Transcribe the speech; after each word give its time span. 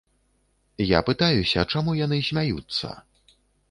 Я 0.97 1.03
пытаюся, 1.11 1.69
чаму 1.75 1.97
яны 2.05 2.23
смяюцца. 2.33 2.87